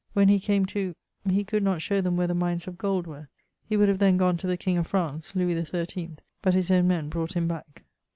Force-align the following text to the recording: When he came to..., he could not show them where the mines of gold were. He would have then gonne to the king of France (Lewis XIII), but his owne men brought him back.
When 0.13 0.29
he 0.29 0.39
came 0.39 0.65
to..., 0.65 0.95
he 1.29 1.43
could 1.43 1.61
not 1.61 1.79
show 1.83 2.01
them 2.01 2.17
where 2.17 2.25
the 2.25 2.33
mines 2.33 2.65
of 2.65 2.75
gold 2.79 3.05
were. 3.05 3.29
He 3.69 3.77
would 3.77 3.87
have 3.87 3.99
then 3.99 4.17
gonne 4.17 4.35
to 4.37 4.47
the 4.47 4.57
king 4.57 4.79
of 4.79 4.87
France 4.87 5.35
(Lewis 5.35 5.69
XIII), 5.69 6.15
but 6.41 6.55
his 6.55 6.71
owne 6.71 6.87
men 6.87 7.07
brought 7.07 7.33
him 7.33 7.47
back. 7.47 7.83